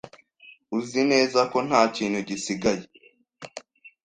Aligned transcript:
Uzi 0.77 1.01
neza 1.11 1.39
ko 1.51 1.57
nta 1.67 1.81
kintu 1.95 2.19
gisigaye? 2.27 2.85